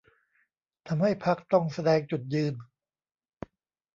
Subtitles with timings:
[0.87, 2.53] ทำให้พรรคต้องแสดงจุดยืน